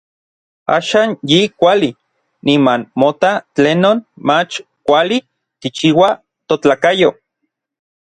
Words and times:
Axan 0.75 1.09
yi 1.31 1.39
kuali, 1.59 1.89
niman 2.45 2.81
mota 2.99 3.31
tlenon 3.55 3.97
mach 4.27 4.53
kuali 4.85 5.17
kichiua 5.61 6.09
totlakayo. 6.47 7.09